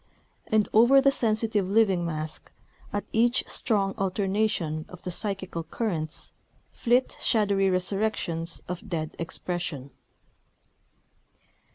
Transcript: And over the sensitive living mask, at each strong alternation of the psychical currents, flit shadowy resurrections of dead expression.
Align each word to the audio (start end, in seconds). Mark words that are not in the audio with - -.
And 0.47 0.67
over 0.73 0.99
the 0.99 1.11
sensitive 1.11 1.69
living 1.69 2.03
mask, 2.03 2.51
at 2.91 3.05
each 3.13 3.43
strong 3.47 3.93
alternation 3.99 4.87
of 4.89 5.03
the 5.03 5.11
psychical 5.11 5.61
currents, 5.63 6.31
flit 6.71 7.15
shadowy 7.21 7.69
resurrections 7.69 8.63
of 8.67 8.89
dead 8.89 9.15
expression. 9.19 9.91